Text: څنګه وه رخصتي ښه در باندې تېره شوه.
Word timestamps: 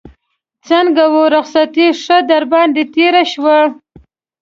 څنګه 0.67 1.03
وه 1.13 1.23
رخصتي 1.35 1.87
ښه 2.03 2.17
در 2.29 2.43
باندې 2.53 2.83
تېره 2.93 3.23
شوه. 3.31 3.57